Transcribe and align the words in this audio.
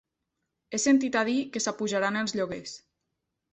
He 0.69 0.79
sentit 0.83 1.17
a 1.21 1.23
dir 1.29 1.37
que 1.55 1.63
s'apujaran 1.67 2.19
els 2.25 2.37
lloguers. 2.41 2.77